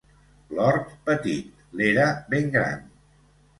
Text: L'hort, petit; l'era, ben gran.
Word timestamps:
L'hort, 0.59 0.89
petit; 1.09 1.53
l'era, 1.83 2.09
ben 2.35 2.51
gran. 2.59 2.83